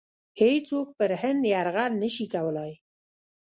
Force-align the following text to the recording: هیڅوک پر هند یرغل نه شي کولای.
هیڅوک 0.41 0.87
پر 0.97 1.11
هند 1.21 1.41
یرغل 1.53 1.91
نه 2.01 2.09
شي 2.15 2.25
کولای. 2.33 2.71